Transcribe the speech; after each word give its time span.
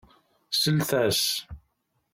Slet-as! 0.49 1.23